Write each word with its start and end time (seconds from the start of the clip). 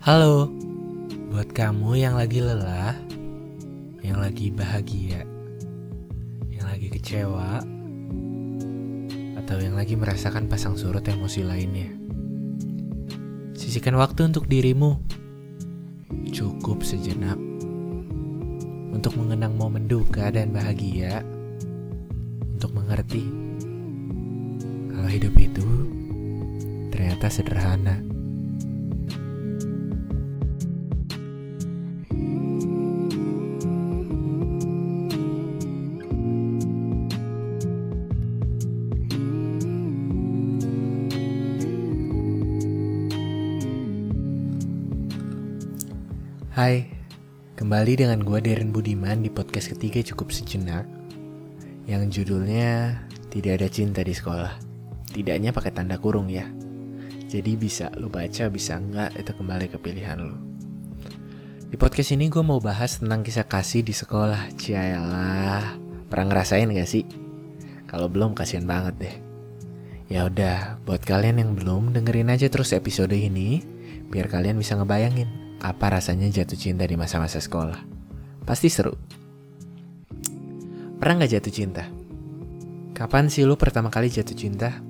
Halo, 0.00 0.48
buat 1.28 1.52
kamu 1.52 2.00
yang 2.00 2.16
lagi 2.16 2.40
lelah, 2.40 2.96
yang 4.00 4.16
lagi 4.16 4.48
bahagia, 4.48 5.28
yang 6.48 6.64
lagi 6.64 6.88
kecewa, 6.88 7.60
atau 9.44 9.56
yang 9.60 9.76
lagi 9.76 10.00
merasakan 10.00 10.48
pasang 10.48 10.80
surut 10.80 11.04
emosi 11.04 11.44
lainnya. 11.44 11.92
Sisihkan 13.52 13.92
waktu 14.00 14.32
untuk 14.32 14.48
dirimu. 14.48 14.96
Cukup 16.32 16.80
sejenak 16.80 17.36
untuk 18.96 19.20
mengenang 19.20 19.52
momen 19.52 19.84
duka 19.84 20.32
dan 20.32 20.48
bahagia, 20.48 21.20
untuk 22.56 22.72
mengerti 22.72 23.28
kalau 24.96 25.12
hidup 25.12 25.36
itu 25.36 25.68
ternyata 26.88 27.28
sederhana. 27.28 28.09
Hai, 46.60 46.84
kembali 47.56 48.04
dengan 48.04 48.20
gue 48.20 48.36
Darren 48.36 48.68
Budiman 48.68 49.24
di 49.24 49.32
podcast 49.32 49.72
ketiga 49.72 50.04
cukup 50.04 50.28
sejenak 50.28 50.84
Yang 51.88 52.20
judulnya 52.20 53.00
Tidak 53.32 53.56
ada 53.56 53.64
cinta 53.64 54.04
di 54.04 54.12
sekolah. 54.12 54.60
Tidaknya 55.08 55.56
pakai 55.56 55.72
tanda 55.72 55.96
kurung 55.96 56.28
ya. 56.28 56.44
Jadi 57.32 57.56
bisa 57.56 57.88
lu 57.96 58.12
baca 58.12 58.52
bisa 58.52 58.76
enggak 58.76 59.08
itu 59.16 59.32
kembali 59.32 59.72
ke 59.72 59.80
pilihan 59.80 60.20
lu. 60.20 60.36
Di 61.72 61.80
podcast 61.80 62.12
ini 62.12 62.28
gue 62.28 62.44
mau 62.44 62.60
bahas 62.60 63.00
tentang 63.00 63.24
kisah 63.24 63.48
kasih 63.48 63.80
di 63.80 63.96
sekolah. 63.96 64.52
Cialah, 64.60 65.80
pernah 66.12 66.26
ngerasain 66.28 66.68
gak 66.76 66.92
sih? 66.92 67.08
Kalau 67.88 68.12
belum 68.12 68.36
kasihan 68.36 68.68
banget 68.68 69.00
deh. 69.00 69.16
Ya 70.12 70.28
udah, 70.28 70.76
buat 70.84 71.00
kalian 71.08 71.40
yang 71.40 71.56
belum 71.56 71.96
dengerin 71.96 72.28
aja 72.28 72.52
terus 72.52 72.76
episode 72.76 73.16
ini 73.16 73.64
biar 74.12 74.28
kalian 74.28 74.60
bisa 74.60 74.76
ngebayangin 74.76 75.48
apa 75.60 75.86
rasanya 75.92 76.32
jatuh 76.32 76.56
cinta 76.56 76.88
di 76.88 76.96
masa-masa 76.96 77.36
sekolah. 77.36 77.76
Pasti 78.48 78.72
seru. 78.72 78.96
Pernah 80.96 81.24
gak 81.24 81.32
jatuh 81.36 81.52
cinta? 81.52 81.84
Kapan 82.96 83.28
sih 83.28 83.44
lu 83.44 83.56
pertama 83.56 83.88
kali 83.92 84.08
jatuh 84.08 84.36
cinta? 84.36 84.80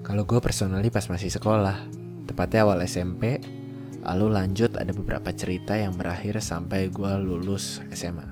Kalau 0.00 0.24
gue 0.24 0.40
personally 0.40 0.88
pas 0.88 1.04
masih 1.08 1.32
sekolah, 1.32 1.88
tepatnya 2.28 2.68
awal 2.68 2.84
SMP, 2.84 3.40
lalu 4.02 4.26
lanjut 4.32 4.76
ada 4.76 4.90
beberapa 4.90 5.30
cerita 5.32 5.78
yang 5.78 5.94
berakhir 5.94 6.40
sampai 6.42 6.90
gue 6.90 7.12
lulus 7.22 7.80
SMA. 7.94 8.28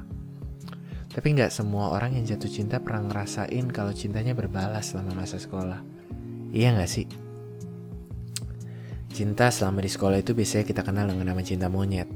Tapi 1.10 1.26
nggak 1.36 1.50
semua 1.50 1.90
orang 1.94 2.16
yang 2.16 2.24
jatuh 2.26 2.50
cinta 2.50 2.78
pernah 2.78 3.06
ngerasain 3.06 3.66
kalau 3.70 3.92
cintanya 3.94 4.34
berbalas 4.34 4.92
selama 4.92 5.24
masa 5.24 5.40
sekolah. 5.40 5.80
Iya 6.50 6.74
nggak 6.74 6.90
sih? 6.90 7.29
Cinta 9.20 9.52
selama 9.52 9.84
di 9.84 9.92
sekolah 9.92 10.24
itu 10.24 10.32
biasanya 10.32 10.64
kita 10.64 10.80
kenal 10.80 11.04
dengan 11.04 11.36
nama 11.36 11.44
cinta 11.44 11.68
monyet. 11.68 12.08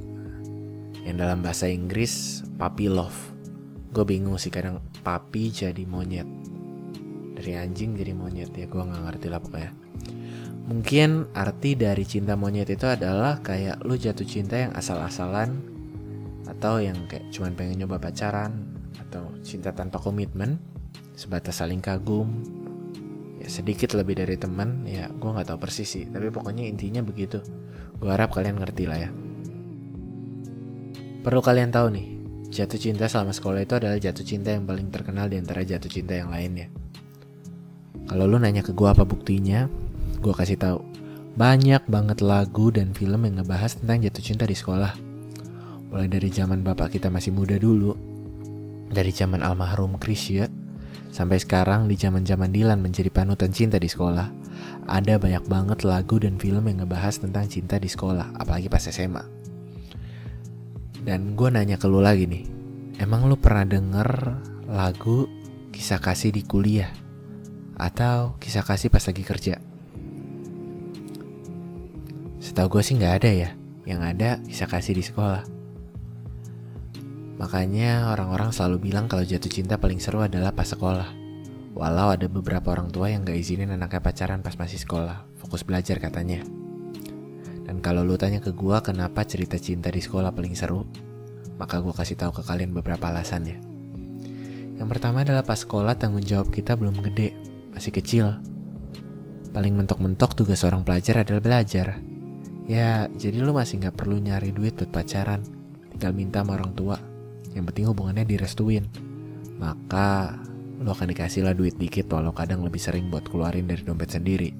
Yang 1.04 1.16
dalam 1.20 1.44
bahasa 1.44 1.68
Inggris, 1.68 2.40
puppy 2.56 2.88
love. 2.88 3.36
Gue 3.92 4.08
bingung 4.08 4.40
sih 4.40 4.48
kadang 4.48 4.80
papi 5.04 5.52
jadi 5.52 5.84
monyet. 5.84 6.24
Dari 7.36 7.60
anjing 7.60 7.92
jadi 7.92 8.16
monyet 8.16 8.56
ya, 8.56 8.64
gue 8.64 8.80
gak 8.80 9.04
ngerti 9.04 9.26
lah 9.28 9.36
pokoknya. 9.36 9.76
Mungkin 10.64 11.28
arti 11.36 11.76
dari 11.76 12.08
cinta 12.08 12.40
monyet 12.40 12.72
itu 12.72 12.88
adalah 12.88 13.36
kayak 13.44 13.84
lu 13.84 14.00
jatuh 14.00 14.24
cinta 14.24 14.64
yang 14.64 14.72
asal-asalan 14.72 15.60
atau 16.48 16.80
yang 16.80 17.04
kayak 17.04 17.28
cuman 17.28 17.52
pengen 17.52 17.84
nyoba 17.84 18.00
pacaran 18.00 18.64
atau 18.96 19.28
cinta 19.44 19.76
tanpa 19.76 20.00
komitmen 20.00 20.56
sebatas 21.12 21.60
saling 21.60 21.84
kagum 21.84 22.63
ya 23.44 23.48
sedikit 23.52 23.92
lebih 23.92 24.16
dari 24.16 24.40
teman 24.40 24.88
ya 24.88 25.12
gue 25.12 25.30
nggak 25.30 25.52
tahu 25.52 25.58
persis 25.60 25.86
sih. 25.86 26.08
Tapi 26.08 26.32
pokoknya 26.32 26.64
intinya 26.64 27.04
begitu. 27.04 27.44
Gue 28.00 28.08
harap 28.08 28.32
kalian 28.32 28.56
ngerti 28.56 28.84
lah 28.88 28.98
ya. 29.04 29.10
Perlu 31.20 31.40
kalian 31.44 31.68
tahu 31.68 31.92
nih 31.92 32.06
jatuh 32.48 32.80
cinta 32.80 33.04
selama 33.04 33.36
sekolah 33.36 33.60
itu 33.60 33.74
adalah 33.76 34.00
jatuh 34.00 34.24
cinta 34.24 34.52
yang 34.54 34.64
paling 34.64 34.88
terkenal 34.88 35.26
di 35.26 35.36
antara 35.42 35.66
jatuh 35.66 35.90
cinta 35.90 36.14
yang 36.14 36.30
lainnya 36.30 36.70
kalau 38.04 38.28
lu 38.28 38.36
nanya 38.36 38.60
ke 38.60 38.76
gue 38.76 38.84
apa 38.84 39.02
buktinya 39.08 39.64
gue 40.20 40.34
kasih 40.34 40.60
tahu. 40.60 40.80
Banyak 41.34 41.88
banget 41.90 42.22
lagu 42.22 42.70
dan 42.70 42.94
film 42.94 43.26
yang 43.26 43.42
ngebahas 43.42 43.80
tentang 43.80 44.04
jatuh 44.04 44.22
cinta 44.22 44.44
di 44.46 44.54
sekolah. 44.54 44.92
Mulai 45.90 46.06
dari 46.06 46.28
zaman 46.30 46.62
bapak 46.62 46.94
kita 46.94 47.10
masih 47.10 47.34
muda 47.34 47.58
dulu. 47.58 47.96
Dari 48.92 49.10
zaman 49.10 49.42
almarhum 49.42 49.98
Krisya 49.98 50.46
Sampai 51.14 51.38
sekarang 51.38 51.86
di 51.86 51.94
zaman-zaman 51.94 52.50
Dilan 52.50 52.82
menjadi 52.82 53.06
panutan 53.06 53.54
cinta 53.54 53.78
di 53.78 53.86
sekolah, 53.86 54.34
ada 54.90 55.14
banyak 55.14 55.46
banget 55.46 55.86
lagu 55.86 56.18
dan 56.18 56.42
film 56.42 56.66
yang 56.66 56.82
ngebahas 56.82 57.22
tentang 57.22 57.46
cinta 57.46 57.78
di 57.78 57.86
sekolah, 57.86 58.34
apalagi 58.34 58.66
pas 58.66 58.82
SMA. 58.82 59.22
Dan 61.06 61.38
gue 61.38 61.48
nanya 61.54 61.78
ke 61.78 61.86
lu 61.86 62.02
lagi 62.02 62.26
nih, 62.26 62.50
emang 62.98 63.30
lu 63.30 63.38
pernah 63.38 63.62
denger 63.62 64.10
lagu 64.66 65.30
kisah 65.70 66.02
kasih 66.02 66.34
di 66.34 66.42
kuliah? 66.42 66.90
Atau 67.78 68.34
kisah 68.42 68.66
kasih 68.66 68.90
pas 68.90 69.06
lagi 69.06 69.22
kerja? 69.22 69.62
Setahu 72.42 72.74
gue 72.74 72.82
sih 72.82 72.98
nggak 72.98 73.14
ada 73.22 73.30
ya, 73.30 73.50
yang 73.86 74.02
ada 74.02 74.42
kisah 74.50 74.66
kasih 74.66 74.98
di 74.98 75.06
sekolah. 75.06 75.46
Makanya 77.44 78.08
orang-orang 78.08 78.56
selalu 78.56 78.88
bilang 78.88 79.04
kalau 79.04 79.20
jatuh 79.20 79.52
cinta 79.52 79.76
paling 79.76 80.00
seru 80.00 80.24
adalah 80.24 80.56
pas 80.56 80.64
sekolah. 80.64 81.12
Walau 81.76 82.16
ada 82.16 82.24
beberapa 82.24 82.72
orang 82.72 82.88
tua 82.88 83.12
yang 83.12 83.20
gak 83.20 83.36
izinin 83.36 83.68
anaknya 83.68 84.00
pacaran 84.00 84.40
pas 84.40 84.56
masih 84.56 84.80
sekolah, 84.80 85.28
fokus 85.36 85.60
belajar 85.60 86.00
katanya. 86.00 86.40
Dan 87.68 87.84
kalau 87.84 88.00
lu 88.00 88.16
tanya 88.16 88.40
ke 88.40 88.48
gue 88.48 88.76
kenapa 88.80 89.28
cerita 89.28 89.60
cinta 89.60 89.92
di 89.92 90.00
sekolah 90.00 90.32
paling 90.32 90.56
seru, 90.56 90.88
maka 91.60 91.84
gue 91.84 91.92
kasih 91.92 92.16
tahu 92.16 92.40
ke 92.40 92.48
kalian 92.48 92.72
beberapa 92.72 93.12
alasannya. 93.12 93.60
Yang 94.80 94.88
pertama 94.96 95.20
adalah 95.20 95.44
pas 95.44 95.60
sekolah 95.60 96.00
tanggung 96.00 96.24
jawab 96.24 96.48
kita 96.48 96.80
belum 96.80 96.96
gede, 97.12 97.36
masih 97.76 97.92
kecil. 97.92 98.40
Paling 99.52 99.76
mentok-mentok 99.76 100.32
tugas 100.32 100.64
seorang 100.64 100.80
pelajar 100.80 101.20
adalah 101.20 101.44
belajar. 101.44 102.00
Ya, 102.64 103.12
jadi 103.12 103.36
lu 103.36 103.52
masih 103.52 103.84
gak 103.84 104.00
perlu 104.00 104.16
nyari 104.16 104.48
duit 104.48 104.80
buat 104.80 104.88
pacaran, 104.88 105.44
tinggal 105.92 106.16
minta 106.16 106.40
sama 106.40 106.56
orang 106.56 106.72
tua 106.72 107.12
yang 107.54 107.64
penting 107.70 107.86
hubungannya 107.86 108.26
direstuin. 108.26 108.90
Maka 109.56 110.36
lo 110.82 110.90
akan 110.90 111.14
dikasih 111.14 111.46
lah 111.46 111.54
duit 111.54 111.78
dikit 111.78 112.10
walau 112.10 112.34
kadang 112.34 112.66
lebih 112.66 112.82
sering 112.82 113.08
buat 113.08 113.24
keluarin 113.30 113.70
dari 113.70 113.86
dompet 113.86 114.10
sendiri. 114.10 114.50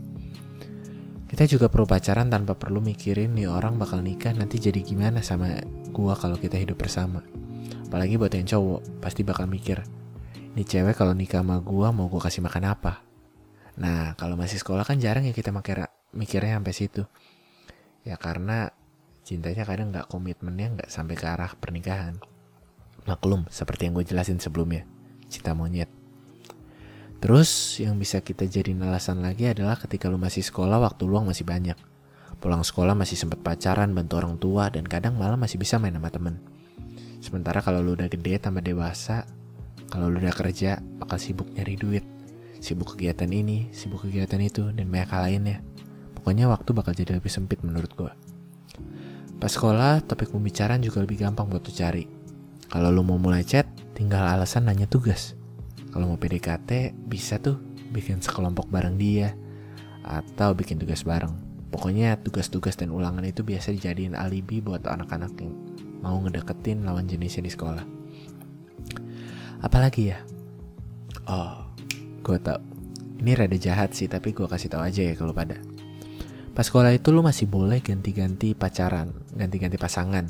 Kita 1.27 1.51
juga 1.51 1.67
perlu 1.67 1.91
pacaran 1.91 2.31
tanpa 2.31 2.55
perlu 2.55 2.79
mikirin 2.79 3.35
nih 3.35 3.51
orang 3.51 3.75
bakal 3.75 3.99
nikah 3.99 4.31
nanti 4.31 4.63
jadi 4.63 4.79
gimana 4.79 5.19
sama 5.19 5.59
gua 5.91 6.15
kalau 6.15 6.39
kita 6.39 6.55
hidup 6.55 6.79
bersama. 6.79 7.27
Apalagi 7.91 8.15
buat 8.15 8.31
yang 8.31 8.47
cowok 8.47 9.03
pasti 9.03 9.27
bakal 9.27 9.51
mikir 9.51 9.83
nih 10.55 10.63
cewek 10.63 10.95
kalau 10.95 11.11
nikah 11.19 11.43
sama 11.43 11.59
gua 11.59 11.91
mau 11.91 12.07
gua 12.07 12.31
kasih 12.31 12.47
makan 12.47 12.71
apa? 12.71 13.03
Nah 13.83 14.15
kalau 14.15 14.39
masih 14.39 14.63
sekolah 14.63 14.87
kan 14.87 15.03
jarang 15.03 15.27
ya 15.27 15.35
kita 15.35 15.51
mikir 15.51 15.91
mikirnya 16.15 16.63
sampai 16.63 16.75
situ. 16.79 17.03
Ya 18.07 18.15
karena 18.15 18.71
cintanya 19.27 19.67
kadang 19.67 19.91
nggak 19.91 20.07
komitmennya 20.07 20.79
nggak 20.79 20.91
sampai 20.93 21.19
ke 21.19 21.27
arah 21.27 21.51
pernikahan 21.59 22.21
Maklum, 23.05 23.45
seperti 23.53 23.85
yang 23.85 24.01
gue 24.01 24.05
jelasin 24.09 24.41
sebelumnya, 24.41 24.89
cinta 25.29 25.53
monyet. 25.53 25.93
Terus 27.21 27.77
yang 27.77 28.01
bisa 28.01 28.25
kita 28.25 28.49
jadi 28.49 28.73
alasan 28.81 29.21
lagi 29.21 29.45
adalah 29.45 29.77
ketika 29.77 30.09
lu 30.09 30.17
masih 30.17 30.41
sekolah 30.41 30.81
waktu 30.81 31.05
luang 31.05 31.29
masih 31.29 31.45
banyak. 31.45 31.77
Pulang 32.41 32.65
sekolah 32.65 32.97
masih 32.97 33.21
sempat 33.21 33.45
pacaran, 33.45 33.93
bantu 33.93 34.21
orang 34.25 34.41
tua, 34.41 34.73
dan 34.73 34.89
kadang 34.89 35.21
malah 35.21 35.37
masih 35.37 35.61
bisa 35.61 35.77
main 35.77 35.93
sama 35.93 36.09
temen. 36.09 36.41
Sementara 37.21 37.61
kalau 37.61 37.85
lu 37.85 37.93
udah 37.93 38.09
gede 38.09 38.41
tambah 38.41 38.65
dewasa, 38.65 39.29
kalau 39.93 40.09
lu 40.09 40.25
udah 40.25 40.33
kerja 40.33 40.81
bakal 40.97 41.21
sibuk 41.21 41.49
nyari 41.53 41.77
duit. 41.77 42.05
Sibuk 42.65 42.97
kegiatan 42.97 43.29
ini, 43.29 43.69
sibuk 43.77 44.09
kegiatan 44.09 44.41
itu, 44.41 44.73
dan 44.73 44.89
banyak 44.89 45.13
hal 45.13 45.23
lainnya. 45.29 45.59
Pokoknya 46.17 46.49
waktu 46.49 46.73
bakal 46.73 46.97
jadi 46.97 47.21
lebih 47.21 47.29
sempit 47.29 47.61
menurut 47.61 47.93
gue. 47.93 48.13
Pas 49.37 49.53
sekolah, 49.53 50.01
topik 50.09 50.33
pembicaraan 50.33 50.81
juga 50.81 51.05
lebih 51.05 51.21
gampang 51.21 51.53
buat 51.53 51.61
lu 51.61 51.73
cari 51.73 52.24
kalau 52.75 52.91
lu 52.91 53.07
mau 53.07 53.23
mulai 53.23 53.47
chat, 53.47 53.71
tinggal 53.95 54.27
alasan 54.27 54.67
nanya 54.67 54.91
tugas. 54.91 55.39
Kalau 55.95 56.11
mau 56.11 56.19
PDKT, 56.19 56.91
bisa 57.07 57.39
tuh 57.39 57.63
bikin 57.95 58.19
sekelompok 58.19 58.67
bareng 58.67 58.99
dia 58.99 59.39
atau 60.03 60.59
bikin 60.59 60.83
tugas 60.83 61.07
bareng. 61.07 61.31
Pokoknya 61.71 62.19
tugas-tugas 62.19 62.75
dan 62.75 62.91
ulangan 62.91 63.23
itu 63.23 63.47
biasa 63.47 63.71
dijadiin 63.71 64.19
alibi 64.19 64.59
buat 64.59 64.83
anak-anak 64.91 65.39
yang 65.39 65.55
mau 66.03 66.19
ngedeketin 66.19 66.83
lawan 66.83 67.07
jenisnya 67.07 67.47
di 67.47 67.55
sekolah. 67.55 67.87
Apalagi 69.63 70.11
ya? 70.11 70.19
Oh, 71.31 71.71
gue 72.27 72.43
tau. 72.43 72.59
Ini 73.23 73.39
rada 73.39 73.55
jahat 73.55 73.95
sih, 73.95 74.11
tapi 74.11 74.35
gue 74.35 74.51
kasih 74.51 74.75
tau 74.75 74.83
aja 74.83 74.99
ya 74.99 75.15
kalau 75.15 75.31
pada. 75.31 75.63
Pas 76.59 76.67
sekolah 76.67 76.91
itu 76.91 77.15
lu 77.15 77.23
masih 77.23 77.47
boleh 77.47 77.79
ganti-ganti 77.79 78.59
pacaran, 78.59 79.15
ganti-ganti 79.31 79.79
pasangan. 79.79 80.27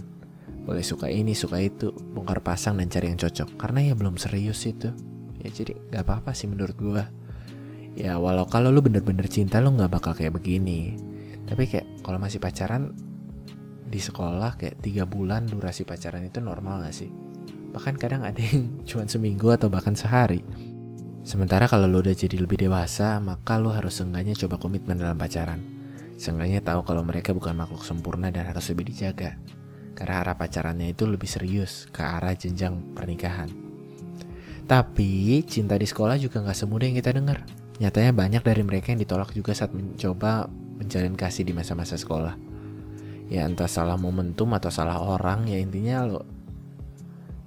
Boleh 0.65 0.81
suka 0.81 1.13
ini, 1.13 1.37
suka 1.37 1.61
itu, 1.61 1.93
bongkar 1.93 2.41
pasang 2.41 2.81
dan 2.81 2.89
cari 2.89 3.13
yang 3.13 3.21
cocok. 3.21 3.61
Karena 3.61 3.85
ya 3.85 3.93
belum 3.93 4.17
serius 4.17 4.65
itu. 4.65 4.89
Ya 5.45 5.49
jadi 5.53 5.77
gak 5.93 6.09
apa-apa 6.09 6.33
sih 6.33 6.49
menurut 6.49 6.77
gua. 6.81 7.05
Ya 7.95 8.17
walau 8.17 8.49
kalau 8.49 8.73
lu 8.73 8.81
bener-bener 8.81 9.29
cinta 9.29 9.61
lu 9.61 9.77
gak 9.77 9.93
bakal 9.93 10.17
kayak 10.17 10.33
begini. 10.33 10.97
Tapi 11.45 11.69
kayak 11.69 12.01
kalau 12.01 12.17
masih 12.17 12.41
pacaran 12.41 12.97
di 13.85 14.01
sekolah 14.01 14.57
kayak 14.57 14.81
tiga 14.81 15.05
bulan 15.05 15.45
durasi 15.45 15.85
pacaran 15.85 16.25
itu 16.25 16.41
normal 16.41 16.89
gak 16.89 16.97
sih? 16.97 17.13
Bahkan 17.77 18.01
kadang 18.01 18.25
ada 18.25 18.41
yang 18.41 18.73
cuma 18.89 19.05
seminggu 19.05 19.53
atau 19.53 19.69
bahkan 19.69 19.93
sehari. 19.93 20.41
Sementara 21.25 21.69
kalau 21.69 21.89
lu 21.89 22.05
udah 22.05 22.13
jadi 22.13 22.37
lebih 22.37 22.69
dewasa, 22.69 23.17
maka 23.21 23.57
lu 23.61 23.73
harus 23.73 24.01
seenggaknya 24.01 24.37
coba 24.37 24.61
komitmen 24.61 24.97
dalam 24.97 25.17
pacaran. 25.17 25.61
Seenggaknya 26.17 26.61
tahu 26.61 26.85
kalau 26.85 27.01
mereka 27.01 27.33
bukan 27.33 27.57
makhluk 27.57 27.81
sempurna 27.85 28.29
dan 28.29 28.49
harus 28.49 28.65
lebih 28.73 28.93
dijaga. 28.93 29.37
Karena 29.95 30.27
arah 30.27 30.35
pacarannya 30.35 30.91
itu 30.91 31.07
lebih 31.07 31.31
serius 31.31 31.87
ke 31.91 32.03
arah 32.03 32.35
jenjang 32.35 32.95
pernikahan. 32.95 33.49
Tapi 34.65 35.43
cinta 35.47 35.79
di 35.79 35.87
sekolah 35.87 36.19
juga 36.19 36.43
nggak 36.43 36.57
semudah 36.57 36.87
yang 36.91 36.99
kita 36.99 37.15
dengar. 37.15 37.47
Nyatanya 37.79 38.13
banyak 38.15 38.43
dari 38.43 38.63
mereka 38.67 38.91
yang 38.95 39.01
ditolak 39.03 39.31
juga 39.35 39.55
saat 39.55 39.71
mencoba 39.71 40.51
menjalin 40.79 41.15
kasih 41.15 41.47
di 41.47 41.53
masa-masa 41.55 41.95
sekolah. 41.95 42.35
Ya 43.31 43.47
entah 43.47 43.71
salah 43.71 43.97
momentum 43.97 44.53
atau 44.53 44.69
salah 44.69 45.01
orang 45.01 45.49
ya 45.49 45.57
intinya 45.57 46.05
lo 46.05 46.23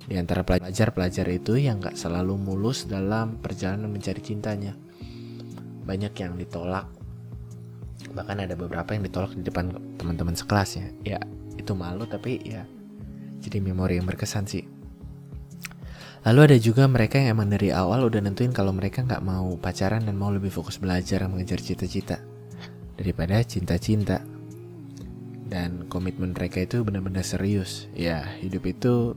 di 0.08 0.16
antara 0.16 0.40
pelajar-pelajar 0.48 1.28
itu 1.28 1.60
yang 1.60 1.84
gak 1.84 2.00
selalu 2.00 2.40
mulus 2.40 2.88
dalam 2.88 3.44
perjalanan 3.44 3.92
mencari 3.92 4.24
cintanya. 4.24 4.72
Banyak 5.84 6.16
yang 6.16 6.40
ditolak 6.40 6.88
bahkan 8.14 8.40
ada 8.40 8.56
beberapa 8.56 8.94
yang 8.96 9.04
ditolak 9.04 9.36
di 9.36 9.44
depan 9.46 9.74
teman-teman 10.00 10.34
sekelas 10.34 10.70
ya 10.80 10.88
ya 11.04 11.20
itu 11.57 11.74
malu 11.74 12.06
tapi 12.06 12.39
ya 12.45 12.63
jadi 13.42 13.62
memori 13.62 14.01
yang 14.01 14.07
berkesan 14.09 14.45
sih. 14.50 14.65
Lalu 16.27 16.39
ada 16.51 16.57
juga 16.59 16.83
mereka 16.92 17.21
yang 17.21 17.39
emang 17.39 17.48
dari 17.54 17.71
awal 17.71 18.04
udah 18.04 18.19
nentuin 18.19 18.51
kalau 18.51 18.75
mereka 18.75 19.00
nggak 19.00 19.24
mau 19.24 19.56
pacaran 19.56 20.04
dan 20.04 20.19
mau 20.19 20.27
lebih 20.27 20.51
fokus 20.51 20.75
belajar 20.75 21.24
mengejar 21.30 21.62
cita-cita 21.62 22.19
daripada 23.00 23.39
cinta-cinta. 23.48 24.19
Dan 25.48 25.88
komitmen 25.88 26.36
mereka 26.36 26.59
itu 26.59 26.83
benar-benar 26.83 27.24
serius. 27.24 27.88
Ya 27.95 28.27
hidup 28.44 28.68
itu 28.68 29.15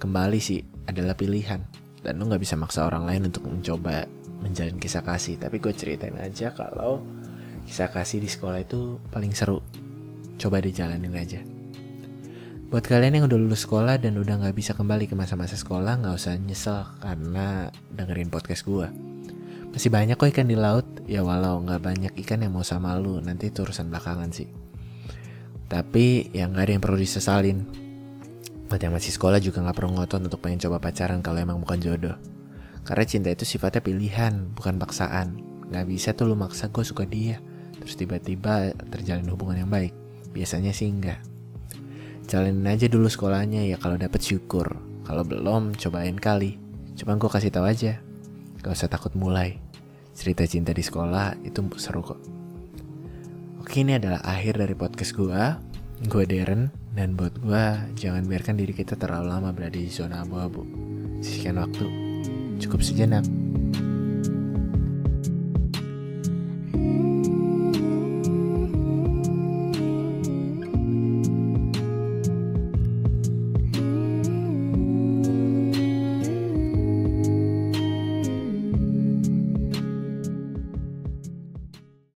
kembali 0.00 0.40
sih 0.40 0.64
adalah 0.88 1.12
pilihan. 1.12 1.60
Dan 2.00 2.16
lu 2.16 2.32
nggak 2.32 2.40
bisa 2.40 2.56
maksa 2.56 2.88
orang 2.88 3.04
lain 3.04 3.28
untuk 3.28 3.44
mencoba 3.44 4.08
menjalin 4.40 4.80
kisah 4.80 5.04
kasih. 5.04 5.36
Tapi 5.36 5.60
gue 5.60 5.76
ceritain 5.76 6.16
aja 6.16 6.56
kalau 6.56 7.04
kisah 7.68 7.92
kasih 7.92 8.24
di 8.24 8.32
sekolah 8.32 8.64
itu 8.64 8.96
paling 9.12 9.36
seru. 9.36 9.60
Coba 10.40 10.56
dijalanin 10.64 11.12
aja. 11.12 11.44
Buat 12.72 12.88
kalian 12.88 13.20
yang 13.20 13.24
udah 13.28 13.36
lulus 13.36 13.68
sekolah 13.68 14.00
dan 14.00 14.16
udah 14.16 14.40
gak 14.40 14.56
bisa 14.56 14.72
kembali 14.72 15.04
ke 15.04 15.12
masa-masa 15.12 15.52
sekolah, 15.52 16.00
gak 16.00 16.16
usah 16.16 16.40
nyesel 16.40 16.80
karena 17.02 17.68
dengerin 17.92 18.32
podcast 18.32 18.64
gue. 18.64 18.88
Masih 19.68 19.92
banyak 19.92 20.16
kok 20.16 20.32
ikan 20.32 20.48
di 20.48 20.56
laut, 20.56 20.86
ya 21.04 21.20
walau 21.20 21.60
gak 21.60 21.84
banyak 21.84 22.16
ikan 22.24 22.40
yang 22.40 22.56
mau 22.56 22.64
sama 22.64 22.96
lu, 22.96 23.20
nanti 23.20 23.52
itu 23.52 23.60
urusan 23.66 23.92
belakangan 23.92 24.32
sih. 24.32 24.48
Tapi 25.68 26.32
yang 26.32 26.56
gak 26.56 26.70
ada 26.70 26.72
yang 26.72 26.82
perlu 26.88 26.96
disesalin. 26.96 27.58
Buat 28.70 28.80
yang 28.80 28.96
masih 28.96 29.12
sekolah 29.12 29.44
juga 29.44 29.60
gak 29.60 29.76
perlu 29.76 29.98
ngotot 29.98 30.24
untuk 30.24 30.40
pengen 30.40 30.64
coba 30.64 30.80
pacaran 30.80 31.20
kalau 31.20 31.42
emang 31.42 31.60
bukan 31.60 31.82
jodoh. 31.84 32.16
Karena 32.86 33.04
cinta 33.04 33.28
itu 33.28 33.44
sifatnya 33.44 33.84
pilihan, 33.84 34.56
bukan 34.56 34.80
paksaan. 34.80 35.36
Gak 35.68 35.84
bisa 35.84 36.16
tuh 36.16 36.32
lu 36.32 36.38
maksa 36.38 36.72
gue 36.72 36.86
suka 36.86 37.04
dia 37.04 37.42
terus 37.80 37.96
tiba-tiba 37.96 38.76
terjalin 38.92 39.24
hubungan 39.32 39.64
yang 39.64 39.72
baik 39.72 39.99
biasanya 40.30 40.72
sih 40.74 40.90
enggak. 40.90 41.20
Jalanin 42.30 42.66
aja 42.70 42.86
dulu 42.86 43.10
sekolahnya 43.10 43.66
ya 43.66 43.76
kalau 43.78 43.98
dapet 43.98 44.22
syukur. 44.22 44.78
Kalau 45.02 45.26
belum 45.26 45.74
cobain 45.74 46.14
kali. 46.14 46.62
Cuma 46.94 47.18
gue 47.18 47.26
kasih 47.26 47.50
tahu 47.50 47.66
aja. 47.66 47.98
Gak 48.62 48.70
usah 48.70 48.86
takut 48.86 49.10
mulai. 49.18 49.58
Cerita 50.14 50.46
cinta 50.46 50.70
di 50.70 50.84
sekolah 50.84 51.42
itu 51.42 51.58
seru 51.80 52.06
kok. 52.06 52.20
Oke 53.58 53.82
ini 53.82 53.98
adalah 53.98 54.22
akhir 54.22 54.62
dari 54.62 54.74
podcast 54.74 55.14
gue 55.14 55.42
gue 56.00 56.24
Darren 56.24 56.72
dan 56.96 57.12
buat 57.12 57.36
gue 57.36 57.64
jangan 57.92 58.24
biarkan 58.24 58.56
diri 58.56 58.72
kita 58.72 58.96
terlalu 58.96 59.26
lama 59.30 59.50
berada 59.52 59.76
di 59.76 59.90
zona 59.90 60.22
abu-abu. 60.22 60.62
Sisihkan 61.20 61.58
waktu. 61.58 61.86
Cukup 62.60 62.80
sejenak 62.84 63.24